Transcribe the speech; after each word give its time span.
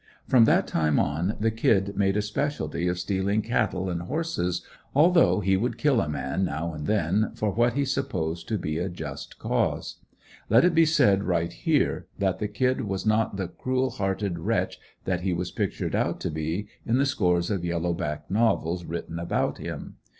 From 0.27 0.45
that 0.45 0.65
time 0.65 0.99
on, 0.99 1.35
the 1.39 1.51
"Kid" 1.51 1.95
made 1.95 2.17
a 2.17 2.23
specialty 2.23 2.87
of 2.87 2.97
stealing 2.97 3.43
cattle 3.43 3.87
and 3.87 4.01
horses, 4.01 4.65
although 4.95 5.41
he 5.41 5.55
would 5.55 5.77
kill 5.77 6.01
a 6.01 6.09
man 6.09 6.43
now 6.43 6.73
and 6.73 6.87
then, 6.87 7.29
for 7.35 7.51
what 7.51 7.73
he 7.73 7.85
supposed 7.85 8.47
to 8.47 8.57
be 8.57 8.79
a 8.79 8.89
just 8.89 9.37
cause. 9.37 9.97
Let 10.49 10.65
it 10.65 10.73
be 10.73 10.85
said 10.85 11.25
right 11.25 11.53
here 11.53 12.07
that 12.17 12.39
the 12.39 12.47
"Kid" 12.47 12.81
was 12.87 13.05
not 13.05 13.37
the 13.37 13.49
cruel 13.49 13.91
hearted 13.91 14.39
wretch 14.39 14.79
that 15.05 15.21
he 15.21 15.33
was 15.33 15.51
pictured 15.51 15.93
out 15.93 16.19
to 16.21 16.31
be 16.31 16.67
in 16.83 16.97
the 16.97 17.05
scores 17.05 17.51
of 17.51 17.63
yellow 17.63 17.93
back 17.93 18.31
novels, 18.31 18.85
written 18.85 19.19
about 19.19 19.59
him. 19.59 19.97